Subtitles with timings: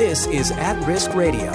[0.00, 1.52] This is At Risk Radio.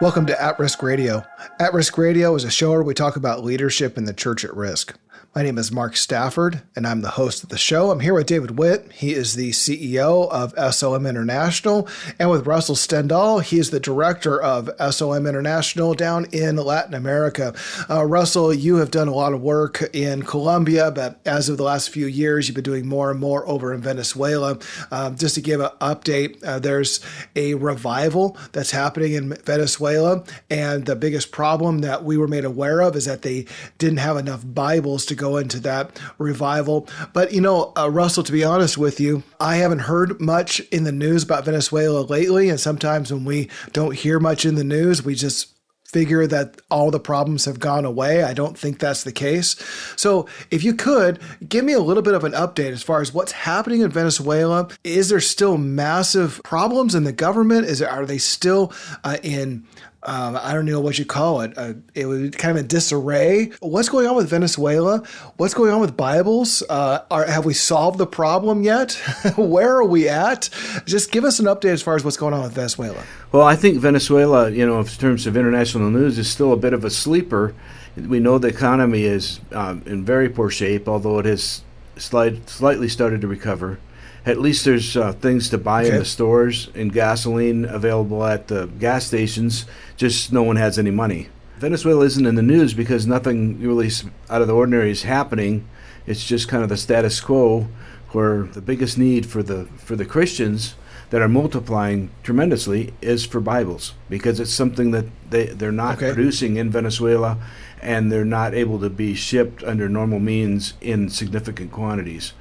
[0.00, 1.26] Welcome to At Risk Radio.
[1.58, 4.54] At Risk Radio is a show where we talk about leadership in the church at
[4.54, 4.96] risk.
[5.32, 7.92] My name is Mark Stafford, and I'm the host of the show.
[7.92, 8.90] I'm here with David Witt.
[8.90, 11.86] He is the CEO of SOM International,
[12.18, 13.40] and with Russell Stendal.
[13.40, 17.54] He is the director of SOM International down in Latin America.
[17.88, 21.62] Uh, Russell, you have done a lot of work in Colombia, but as of the
[21.62, 24.58] last few years, you've been doing more and more over in Venezuela.
[24.90, 26.98] Um, just to give an update, uh, there's
[27.36, 32.80] a revival that's happening in Venezuela, and the biggest problem that we were made aware
[32.80, 33.46] of is that they
[33.78, 36.88] didn't have enough Bibles to go into that revival.
[37.12, 40.84] But, you know, uh, Russell, to be honest with you, I haven't heard much in
[40.84, 42.48] the news about Venezuela lately.
[42.48, 45.54] And sometimes when we don't hear much in the news, we just
[45.90, 48.22] figure that all the problems have gone away.
[48.22, 49.56] I don't think that's the case.
[49.96, 53.12] So, if you could give me a little bit of an update as far as
[53.12, 57.66] what's happening in Venezuela, is there still massive problems in the government?
[57.66, 59.66] Is there, are they still uh, in
[60.02, 61.52] um, I don't know what you call it.
[61.58, 63.52] Uh, it was kind of a disarray.
[63.60, 65.02] What's going on with Venezuela?
[65.36, 66.62] What's going on with Bibles?
[66.70, 68.92] Uh, are, have we solved the problem yet?
[69.36, 70.48] Where are we at?
[70.86, 73.04] Just give us an update as far as what's going on with Venezuela.
[73.30, 76.72] Well, I think Venezuela, you know, in terms of international news, is still a bit
[76.72, 77.54] of a sleeper.
[77.94, 81.62] We know the economy is um, in very poor shape, although it has
[81.96, 83.78] slight, slightly started to recover
[84.26, 85.92] at least there's uh, things to buy okay.
[85.92, 89.64] in the stores and gasoline available at the gas stations.
[89.96, 91.28] Just no one has any money.
[91.58, 93.90] Venezuela isn't in the news because nothing really
[94.28, 95.68] out of the ordinary is happening.
[96.06, 97.68] It's just kind of the status quo,
[98.12, 100.74] where the biggest need for the for the Christians
[101.10, 106.12] that are multiplying tremendously is for Bibles because it's something that they they're not okay.
[106.12, 107.38] producing in Venezuela,
[107.82, 112.32] and they're not able to be shipped under normal means in significant quantities.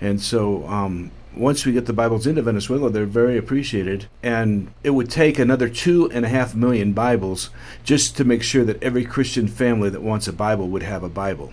[0.00, 4.06] And so um, once we get the Bibles into Venezuela, they're very appreciated.
[4.22, 7.50] And it would take another two and a half million Bibles
[7.84, 11.08] just to make sure that every Christian family that wants a Bible would have a
[11.08, 11.52] Bible.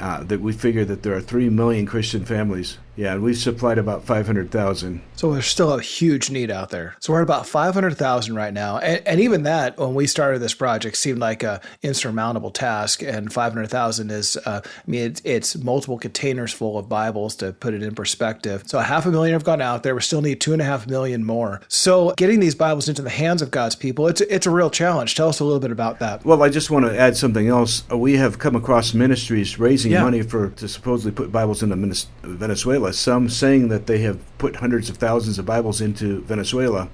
[0.00, 3.78] Uh, that we figure that there are three million Christian families yeah, and we've supplied
[3.78, 5.00] about 500,000.
[5.14, 6.96] So there's still a huge need out there.
[6.98, 8.78] So we're at about 500,000 right now.
[8.78, 13.00] And, and, even that, when we started this project, seemed like a insurmountable task.
[13.04, 17.72] And 500,000 is, uh, I mean, it, it's multiple containers full of Bibles to put
[17.72, 18.64] it in perspective.
[18.66, 19.94] So a half a million have gone out there.
[19.94, 21.60] We still need two and a half million more.
[21.68, 25.14] So getting these Bibles into the hands of God's people, it's, it's a real challenge.
[25.14, 26.24] Tell us a little bit about that.
[26.24, 27.88] Well, I just want to add something else.
[27.90, 30.02] We have come across ministries raising yeah.
[30.02, 31.76] money for to supposedly put Bibles into
[32.24, 36.88] Venezuela some saying that they have put hundreds of thousands of Bibles into Venezuela.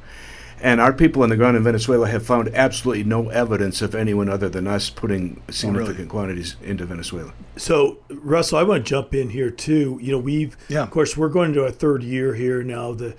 [0.61, 4.31] And our people on the ground in Venezuela have found absolutely no evidence of anyone
[4.31, 6.07] other than us putting significant oh, really?
[6.07, 7.35] quantities into Venezuela.
[7.57, 9.99] So, Russell, I want to jump in here too.
[10.01, 10.85] You know, we've, yeah.
[10.85, 12.95] of course, we're going into our third year here now.
[12.95, 13.15] The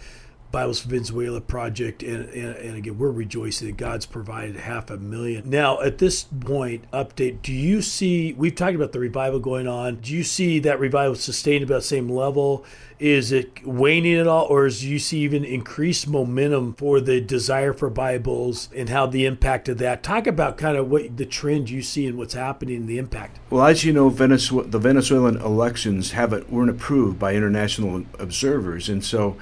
[0.51, 4.97] Bibles for Venezuela project, and, and, and, again, we're rejoicing that God's provided half a
[4.97, 5.49] million.
[5.49, 8.33] Now, at this point, update: Do you see?
[8.33, 9.97] We've talked about the revival going on.
[9.97, 12.65] Do you see that revival sustained about the same level?
[12.97, 17.73] Is it waning at all, or do you see even increased momentum for the desire
[17.73, 20.01] for Bibles and how the impact of that?
[20.01, 23.39] Talk about kind of what the trend you see and what's happening, and the impact.
[23.49, 29.03] Well, as you know, Venezuela, the Venezuelan elections haven't weren't approved by international observers, and
[29.03, 29.35] so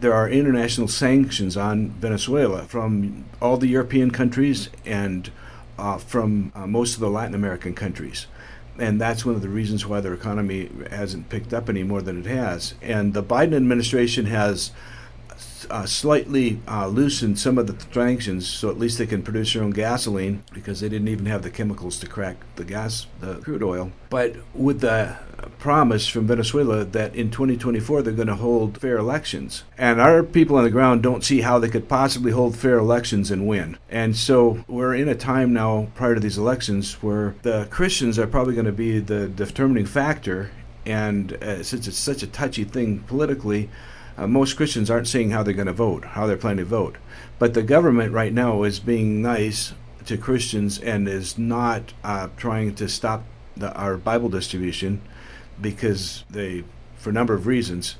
[0.00, 5.30] there are international sanctions on Venezuela from all the European countries and
[5.78, 8.26] uh, from uh, most of the Latin American countries.
[8.78, 12.20] And that's one of the reasons why their economy hasn't picked up any more than
[12.20, 12.74] it has.
[12.80, 14.70] And the Biden administration has
[15.70, 19.62] uh, slightly uh, loosened some of the sanctions, so at least they can produce their
[19.62, 23.62] own gasoline because they didn't even have the chemicals to crack the gas, the crude
[23.62, 23.92] oil.
[24.08, 25.16] But with the
[25.58, 30.56] promise from Venezuela that in 2024 they're going to hold fair elections, and our people
[30.56, 33.76] on the ground don't see how they could possibly hold fair elections and win.
[33.88, 38.26] And so we're in a time now prior to these elections where the Christians are
[38.26, 40.50] probably going to be the determining factor.
[40.86, 43.68] And uh, since it's such a touchy thing politically,
[44.20, 46.96] uh, most Christians aren't saying how they're going to vote, how they're planning to vote.
[47.38, 49.72] But the government right now is being nice
[50.04, 53.24] to Christians and is not uh, trying to stop
[53.56, 55.00] the, our Bible distribution
[55.60, 56.64] because they,
[56.96, 57.96] for a number of reasons.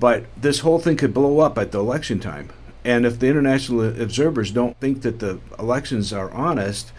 [0.00, 2.50] But this whole thing could blow up at the election time.
[2.84, 6.92] And if the international observers don't think that the elections are honest,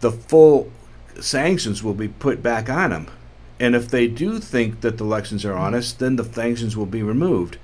[0.00, 0.72] the full
[1.20, 3.08] sanctions will be put back on them.
[3.60, 7.02] And if they do think that the elections are honest, then the sanctions will be
[7.02, 7.58] removed.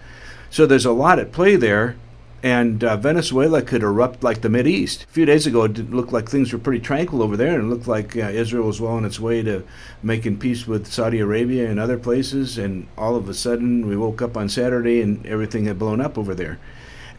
[0.52, 1.96] So there's a lot at play there,
[2.42, 5.04] and uh, Venezuela could erupt like the Mid East.
[5.04, 7.74] A few days ago, it looked like things were pretty tranquil over there, and it
[7.74, 9.64] looked like uh, Israel was well on its way to
[10.02, 12.58] making peace with Saudi Arabia and other places.
[12.58, 16.18] And all of a sudden, we woke up on Saturday and everything had blown up
[16.18, 16.58] over there.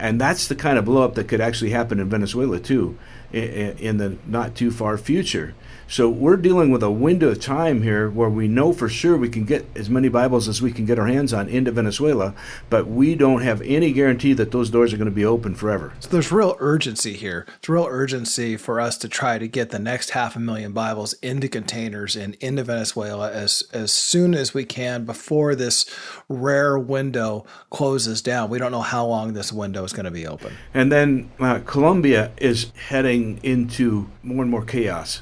[0.04, 2.98] And that's the kind of blowup that could actually happen in Venezuela, too,
[3.32, 5.56] in, the not too far future.
[5.88, 9.30] So we're dealing with a window of time here where we know for sure we
[9.30, 12.34] can get as many Bibles as we can get our hands on into Venezuela,
[12.70, 15.94] but we don't have any guarantee that those doors are going to be open forever.
[16.00, 17.46] So there's real urgency here.
[17.58, 21.14] It's real urgency for us to try to get the next half a million Bibles
[21.22, 25.86] into containers and into Venezuela as as soon as we can before this
[26.28, 28.50] rare window closes down.
[28.50, 30.54] We don't know how long this window is going to be open.
[30.74, 35.22] And then uh, Colombia is heading into more and more chaos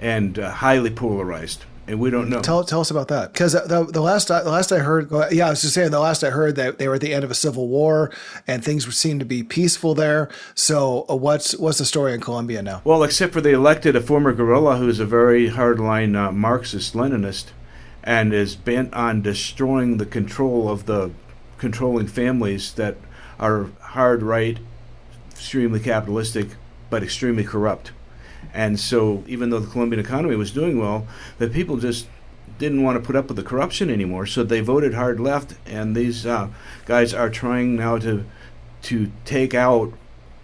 [0.00, 1.64] and uh, highly polarized.
[1.88, 2.42] And we don't know.
[2.42, 5.50] Tell, tell us about that because the, the last the last I heard, yeah, I
[5.50, 7.34] was just saying the last I heard that they were at the end of a
[7.34, 8.12] civil war
[8.46, 10.28] and things seemed to be peaceful there.
[10.54, 12.82] So uh, what's what's the story in Colombia now?
[12.84, 17.46] Well, except for they elected a former guerrilla who's a very hardline uh, Marxist Leninist
[18.04, 21.10] and is bent on destroying the control of the
[21.56, 22.96] controlling families that
[23.40, 24.58] are hard right,
[25.30, 26.48] extremely capitalistic,
[26.90, 27.92] but extremely corrupt.
[28.52, 31.06] And so, even though the Colombian economy was doing well,
[31.38, 32.06] the people just
[32.58, 34.26] didn't want to put up with the corruption anymore.
[34.26, 36.48] So they voted hard left, and these uh,
[36.86, 38.24] guys are trying now to
[38.80, 39.92] to take out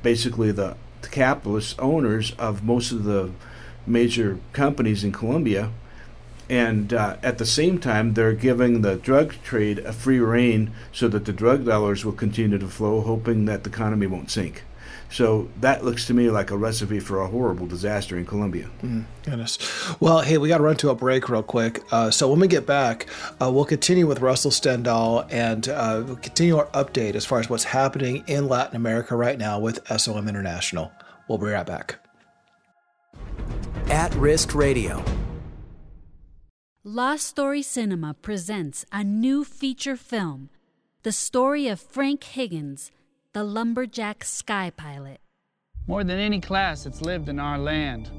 [0.02, 3.30] basically the, the capitalist owners of most of the
[3.86, 5.70] major companies in Colombia.
[6.48, 11.08] And uh, at the same time, they're giving the drug trade a free rein so
[11.08, 14.64] that the drug dollars will continue to flow, hoping that the economy won't sink.
[15.10, 18.68] So that looks to me like a recipe for a horrible disaster in Colombia.
[18.82, 19.58] Mm, goodness.
[20.00, 21.82] Well, hey, we got to run to a break real quick.
[21.92, 23.06] Uh, so when we get back,
[23.40, 27.48] uh, we'll continue with Russell Stendal and uh, we'll continue our update as far as
[27.48, 30.90] what's happening in Latin America right now with SOM International.
[31.28, 31.96] We'll be right back.
[33.88, 35.04] At Risk Radio.
[36.86, 40.50] Lost Story Cinema presents a new feature film,
[41.02, 42.90] the story of Frank Higgins
[43.32, 45.18] the lumberjack sky pilot.
[45.86, 48.10] More than any class that's lived in our land,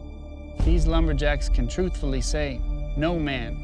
[0.62, 2.60] these lumberjacks can truthfully say,
[2.98, 3.56] no man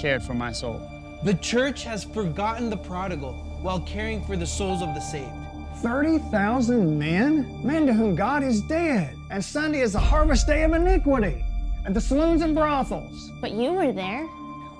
[0.00, 0.80] cared for my soul.
[1.24, 5.34] The church has forgotten the prodigal while caring for the souls of the saved.
[5.82, 7.60] 30,000 men?
[7.62, 11.44] Men to whom God is dead, and Sunday is the harvest day of iniquity,
[11.84, 13.30] and the saloons and brothels.
[13.40, 14.28] But you were there,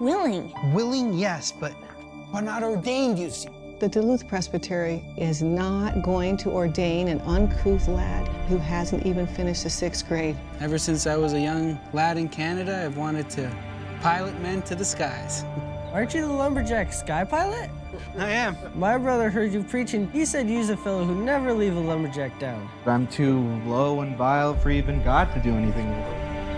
[0.01, 0.53] willing.
[0.73, 1.75] Willing, yes, but,
[2.33, 3.49] but not ordained, you see.
[3.81, 9.65] The Duluth Presbytery is not going to ordain an uncouth lad who hasn't even finished
[9.65, 10.37] the sixth grade.
[10.61, 13.55] Ever since I was a young lad in Canada, I've wanted to
[14.01, 15.45] pilot men to the skies.
[15.93, 17.69] Aren't you the lumberjack sky pilot?
[18.17, 18.57] I am.
[18.75, 20.11] My brother heard you preaching.
[20.11, 22.69] He said you's a fellow who never leave a lumberjack down.
[22.87, 25.91] I'm too low and vile for even God to do anything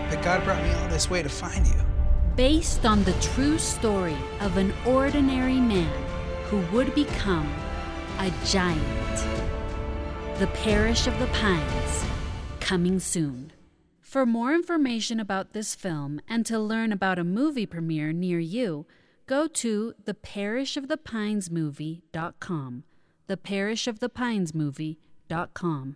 [0.09, 1.75] But God brought me all this way to find you.
[2.35, 5.91] Based on the true story of an ordinary man
[6.45, 7.51] who would become
[8.19, 8.81] a giant.
[10.39, 12.05] The Parish of the Pines,
[12.59, 13.53] coming soon.
[14.01, 18.85] For more information about this film and to learn about a movie premiere near you,
[19.25, 22.83] go to theparishofthepinesmovie.com.
[23.27, 25.95] Theparishofthepinesmovie.com.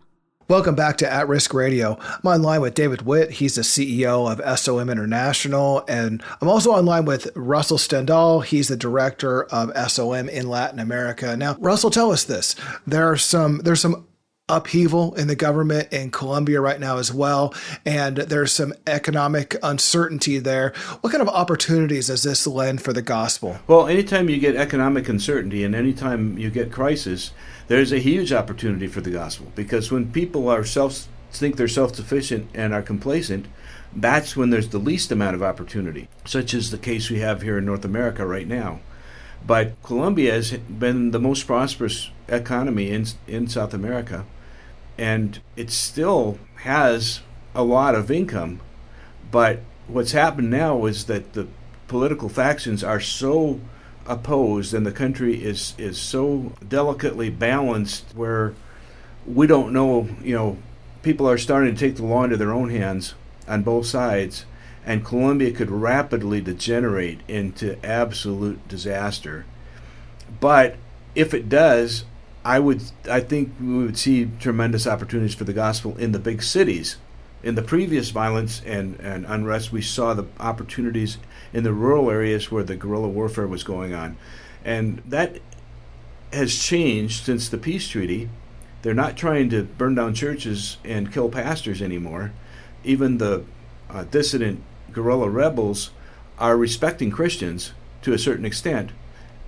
[0.52, 1.98] Welcome back to At Risk Radio.
[2.02, 3.32] I'm online with David Witt.
[3.32, 5.86] He's the CEO of SOM International.
[5.88, 8.44] And I'm also online with Russell Stendal.
[8.44, 11.38] He's the director of SOM in Latin America.
[11.38, 12.58] Now, Russell, tell us this.
[12.86, 14.06] There are some there's some
[14.52, 17.54] upheaval in the government in Colombia right now as well.
[17.86, 20.74] And there's some economic uncertainty there.
[21.02, 23.58] What kind of opportunities does this lend for the gospel?
[23.68, 27.32] Well, anytime you get economic uncertainty and anytime you get crisis,
[27.68, 32.50] there's a huge opportunity for the gospel because when people are self think they're self-sufficient
[32.54, 33.46] and are complacent,
[33.96, 37.58] that's when there's the least amount of opportunity, such as the case we have here
[37.58, 38.82] in North America right now.
[39.46, 44.26] But Colombia has been the most prosperous economy in in South America,
[45.02, 47.22] and it still has
[47.56, 48.62] a lot of income.
[49.32, 51.48] But what's happened now is that the
[51.88, 53.60] political factions are so
[54.06, 58.54] opposed, and the country is is so delicately balanced where
[59.26, 60.08] we don't know.
[60.22, 60.58] You know,
[61.02, 63.16] people are starting to take the law into their own hands
[63.48, 64.46] on both sides,
[64.86, 69.46] and Colombia could rapidly degenerate into absolute disaster.
[70.40, 70.76] But
[71.16, 72.06] if it does,
[72.44, 76.42] I would I think we would see tremendous opportunities for the gospel in the big
[76.42, 76.98] cities.
[77.44, 81.18] In the previous violence and, and unrest, we saw the opportunities
[81.54, 84.16] in the rural areas where the guerrilla warfare was going on.
[84.64, 85.40] And that
[86.32, 88.30] has changed since the peace treaty.
[88.84, 92.32] They're not trying to burn down churches and kill pastors anymore.
[92.84, 93.44] Even the
[93.90, 95.92] uh, dissident guerrilla rebels
[96.38, 98.92] are respecting Christians to a certain extent,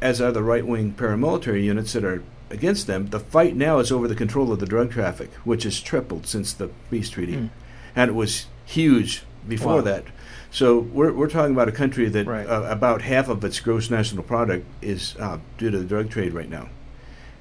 [0.02, 2.24] as are the right wing paramilitary units that are
[2.54, 3.08] against them.
[3.08, 6.54] The fight now is over the control of the drug traffic, which has tripled since
[6.54, 7.50] the peace treaty, mm.
[7.96, 9.82] and it was huge before wow.
[9.82, 10.06] that.
[10.52, 12.48] So we're, we're talking about a country that right.
[12.48, 16.34] uh, about half of its gross national product is uh, due to the drug trade
[16.34, 16.70] right now.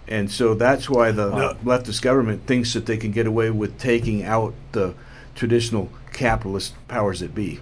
[0.09, 1.57] And so that's why the wow.
[1.63, 4.95] leftist government thinks that they can get away with taking out the
[5.35, 7.61] traditional capitalist powers that be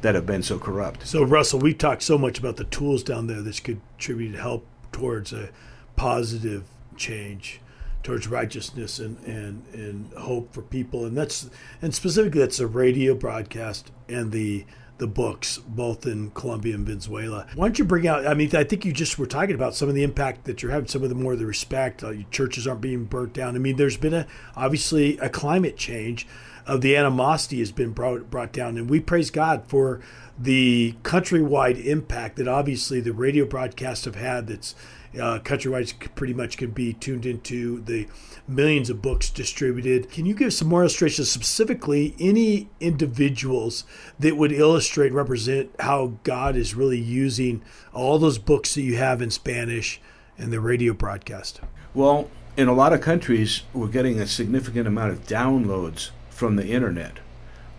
[0.00, 1.06] that have been so corrupt.
[1.06, 4.38] So, Russell, we've talked so much about the tools down there that could contribute to
[4.38, 5.48] help towards a
[5.96, 6.64] positive
[6.96, 7.60] change
[8.02, 11.04] towards righteousness and, and, and hope for people.
[11.04, 11.50] And that's
[11.82, 14.64] and specifically that's the radio broadcast and the
[14.98, 17.46] the books, both in Colombia and Venezuela.
[17.56, 18.26] Why don't you bring out?
[18.26, 20.70] I mean, I think you just were talking about some of the impact that you're
[20.70, 22.04] having, some of the more of the respect.
[22.04, 23.56] Uh, churches aren't being burnt down.
[23.56, 26.28] I mean, there's been a obviously a climate change
[26.66, 30.00] of the animosity has been brought brought down, and we praise God for
[30.38, 34.46] the countrywide impact that obviously the radio broadcasts have had.
[34.46, 34.76] That's
[35.20, 38.06] uh, countrywide pretty much can be tuned into the
[38.46, 40.10] millions of books distributed.
[40.10, 43.84] Can you give some more illustrations, specifically any individuals
[44.18, 48.96] that would illustrate and represent how God is really using all those books that you
[48.96, 50.00] have in Spanish
[50.36, 51.60] and the radio broadcast?
[51.94, 56.68] Well, in a lot of countries, we're getting a significant amount of downloads from the
[56.68, 57.18] internet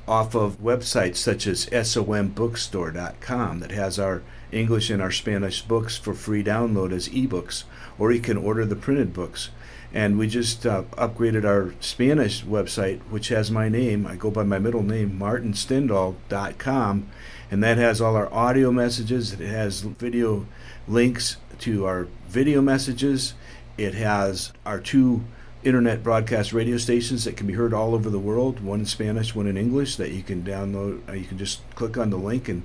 [0.07, 4.21] off of websites such as sombookstore.com that has our
[4.51, 7.63] English and our Spanish books for free download as ebooks,
[7.97, 9.49] or you can order the printed books.
[9.93, 14.05] And we just uh, upgraded our Spanish website, which has my name.
[14.05, 17.09] I go by my middle name, martinstendal.com,
[17.49, 19.33] and that has all our audio messages.
[19.33, 20.47] It has video
[20.87, 23.35] links to our video messages.
[23.77, 25.23] It has our two
[25.63, 29.33] internet broadcast radio stations that can be heard all over the world, one in Spanish,
[29.33, 31.07] one in English, that you can download.
[31.09, 32.63] Uh, you can just click on the link and,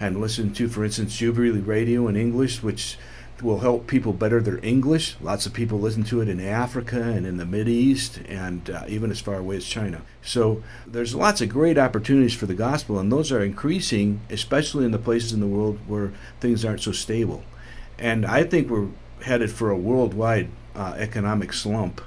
[0.00, 2.96] and listen to, for instance, Jubilee Radio in English, which
[3.42, 5.16] will help people better their English.
[5.20, 8.84] Lots of people listen to it in Africa and in the Mid East and uh,
[8.86, 10.02] even as far away as China.
[10.22, 14.92] So there's lots of great opportunities for the gospel, and those are increasing, especially in
[14.92, 17.42] the places in the world where things aren't so stable.
[17.98, 18.88] And I think we're
[19.22, 22.00] headed for a worldwide uh, economic slump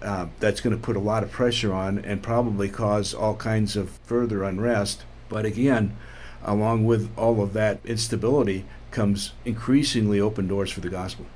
[0.00, 3.76] uh, that's going to put a lot of pressure on and probably cause all kinds
[3.76, 5.04] of further unrest.
[5.28, 5.96] But again,
[6.44, 11.26] along with all of that instability comes increasingly open doors for the gospel.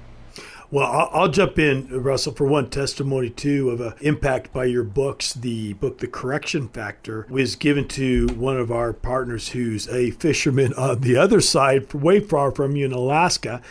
[0.69, 5.33] Well, I'll, jump in, Russell, for one testimony too of an impact by your books.
[5.33, 10.75] The book, The Correction Factor, was given to one of our partners who's a fisherman
[10.75, 13.63] on the other side, way far from you in Alaska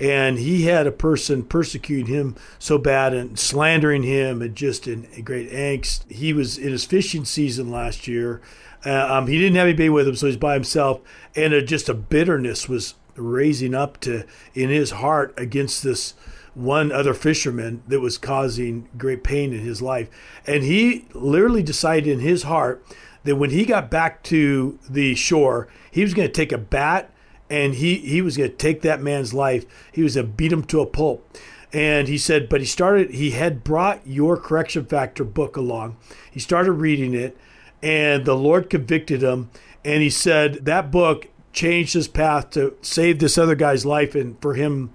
[0.00, 5.06] and he had a person persecuting him so bad and slandering him and just in
[5.22, 6.10] great angst.
[6.10, 8.40] He was in his fishing season last year.
[8.84, 11.02] Uh, um, he didn't have anybody with him, so he's by himself,
[11.36, 16.14] and a, just a bitterness was raising up to in his heart against this
[16.54, 20.08] one other fisherman that was causing great pain in his life.
[20.46, 22.82] And he literally decided in his heart
[23.24, 27.12] that when he got back to the shore, he was going to take a bat
[27.50, 29.66] and he he was going to take that man's life.
[29.92, 31.36] He was going to beat him to a pulp.
[31.72, 33.10] And he said, but he started.
[33.10, 35.96] He had brought your correction factor book along.
[36.28, 37.36] He started reading it,
[37.82, 39.50] and the Lord convicted him.
[39.84, 44.40] And he said that book changed his path to save this other guy's life and
[44.40, 44.90] for him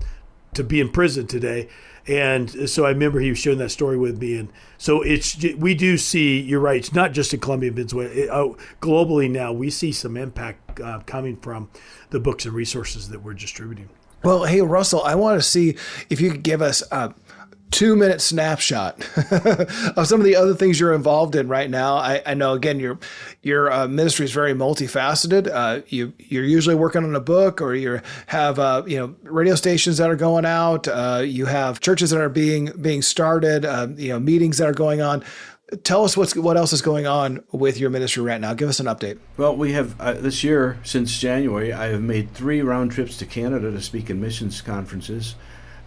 [0.53, 1.67] to be in prison today.
[2.07, 4.37] And so I remember he was sharing that story with me.
[4.37, 6.77] And so it's we do see you're right.
[6.77, 8.09] It's not just in Colombia and Venezuela.
[8.09, 11.69] It, oh, globally now we see some impact uh, coming from
[12.11, 13.89] the books and resources that we're distributing.
[14.23, 15.77] Well, hey Russell, I want to see
[16.09, 17.13] if you could give us a
[17.75, 18.95] two minute snapshot
[19.97, 21.97] of some of the other things you're involved in right now.
[21.97, 22.97] I, I know again your
[23.41, 25.49] your uh, ministry is very multifaceted.
[25.51, 29.55] Uh, you you're usually working on a book, or you have uh, you know radio
[29.55, 30.87] stations that are going out.
[30.87, 33.65] Uh, you have churches that are being being started.
[33.65, 35.21] Uh, you know meetings that are going on.
[35.83, 38.53] Tell us what's what else is going on with your ministry right now.
[38.53, 39.19] Give us an update.
[39.35, 41.73] Well, we have uh, this year since January.
[41.73, 45.35] I have made three round trips to Canada to speak in missions conferences.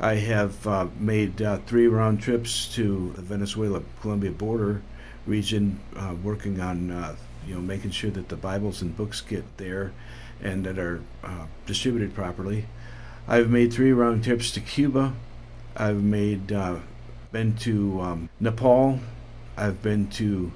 [0.01, 4.83] I have uh, made uh, three round trips to the Venezuela Colombia border
[5.27, 9.45] region, uh, working on uh, you know making sure that the Bibles and books get
[9.57, 9.93] there
[10.41, 12.67] and that are uh, distributed properly.
[13.27, 15.15] I've made three round trips to Cuba.
[15.77, 16.77] I've made uh,
[17.33, 19.01] been to um, Nepal.
[19.57, 20.53] I've been to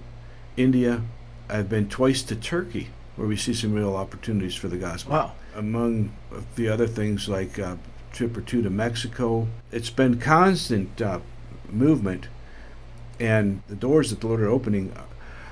[0.56, 1.02] India.
[1.48, 5.12] I've been twice to Turkey, where we see some real opportunities for the gospel.
[5.12, 5.32] Wow!
[5.56, 6.12] Among
[6.54, 7.58] the other things like
[8.12, 9.48] trip or two to Mexico.
[9.70, 11.20] It's been constant uh,
[11.70, 12.28] movement,
[13.18, 14.92] and the doors that the Lord are opening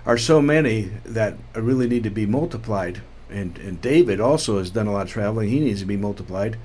[0.06, 3.02] are so many that really need to be multiplied.
[3.28, 5.48] And, and David also has done a lot of traveling.
[5.48, 6.56] He needs to be multiplied.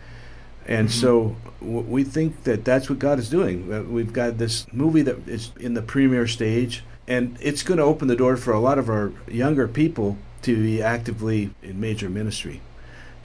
[0.66, 1.00] And mm-hmm.
[1.00, 3.72] so w- we think that that's what God is doing.
[3.72, 7.84] Uh, we've got this movie that is in the premiere stage, and it's going to
[7.84, 12.10] open the door for a lot of our younger people to be actively in major
[12.10, 12.62] ministry.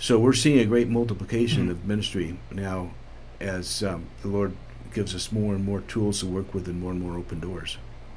[0.00, 1.73] So we're seeing a great multiplication mm-hmm.
[1.73, 2.90] of ministry now
[3.38, 4.57] as um, the Lord
[4.95, 7.76] gives us more and more tools to work with and more and more open doors.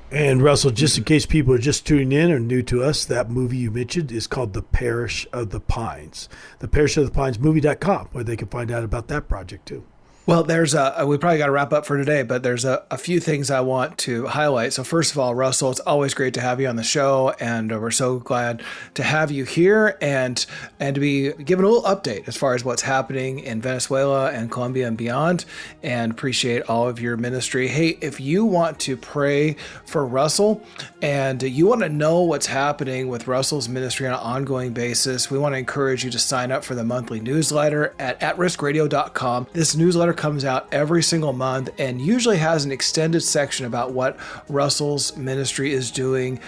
[0.10, 3.30] And Russell, just in case people are just tuning in or new to us, that
[3.30, 6.30] movie you mentioned is called The Parish of the Pines.
[6.60, 9.84] The Parish of the Pines movie.com, where they can find out about that project too.
[10.26, 12.82] Well, there's a, uh, we probably got to wrap up for today, but there's a,
[12.90, 14.72] a, few things I want to highlight.
[14.72, 17.74] So, first of all, Russell, it's always great to have you on the show, and
[17.74, 18.64] uh, we're so glad
[18.94, 20.46] to have you here and
[20.80, 24.50] and to be given a little update as far as what's happening in Venezuela and
[24.50, 25.44] Colombia and beyond.
[25.84, 27.68] And appreciate all of your ministry.
[27.68, 30.64] Hey, if you want to pray for Russell
[31.02, 35.38] and you want to know what's happening with Russell's ministry on an ongoing basis, we
[35.38, 39.48] want to encourage you to sign up for the monthly newsletter at atriskradio.com.
[39.52, 44.18] This newsletter comes out every single month and usually has an extended section about what
[44.50, 46.40] Russell's ministry is doing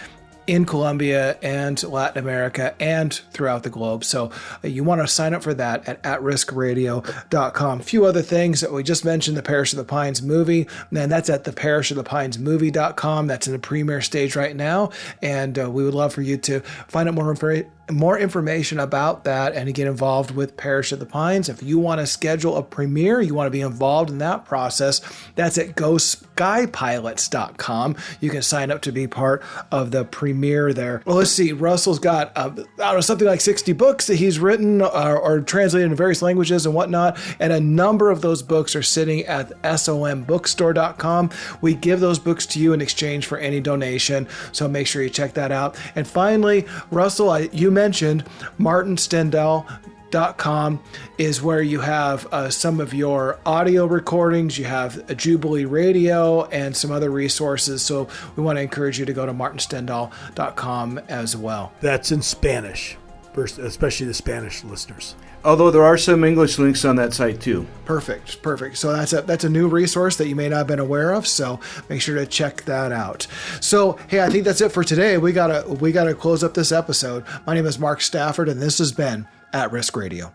[0.48, 4.03] in Colombia and Latin America and throughout the globe.
[4.03, 4.31] So
[4.63, 7.79] uh, you want to sign up for that at atriskradio.com.
[7.79, 11.12] A few other things that we just mentioned the Parish of the Pines movie, and
[11.12, 13.27] that's at the Parish of the Pines movie.com.
[13.27, 14.91] That's in the premiere stage right now.
[15.22, 19.25] And uh, we would love for you to find out more information more information about
[19.25, 21.48] that and to get involved with Parish of the Pines.
[21.50, 25.01] If you want to schedule a premiere, you want to be involved in that process,
[25.36, 27.96] that's at GoSkyPilots.com.
[28.20, 31.01] You can sign up to be part of the premiere there.
[31.06, 31.51] Well, let's see.
[31.51, 35.13] Russell's got, uh, I don't know, something like 60 books that he's written or, uh,
[35.13, 37.20] or translated into various languages and whatnot.
[37.39, 41.30] And a number of those books are sitting at SOMBookstore.com.
[41.62, 44.27] We give those books to you in exchange for any donation.
[44.51, 45.77] So make sure you check that out.
[45.96, 48.25] And finally, Russell, I, you mentioned,
[48.60, 50.82] martinstendal.com
[51.17, 54.58] is where you have uh, some of your audio recordings.
[54.58, 57.84] You have a Jubilee Radio and some other resources.
[57.84, 61.71] So we want to encourage you to go to martinstendal.com as well.
[61.82, 62.97] That's in Spanish,
[63.36, 65.13] especially the Spanish listeners.
[65.45, 67.67] Although there are some English links on that site too.
[67.86, 68.77] Perfect, perfect.
[68.77, 71.27] So that's a that's a new resource that you may not have been aware of.
[71.27, 73.27] So make sure to check that out.
[73.62, 75.19] So hey, I think that's it for today.
[75.19, 77.23] We gotta we gotta close up this episode.
[77.45, 80.34] My name is Mark Stafford, and this has been At Risk Radio.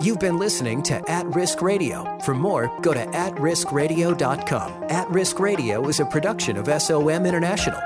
[0.00, 2.20] You've been listening to At Risk Radio.
[2.20, 4.84] For more, go to atriskradio.com.
[4.84, 7.80] At Risk Radio is a production of SOM International.